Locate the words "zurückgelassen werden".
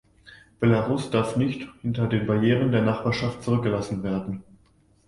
3.43-4.43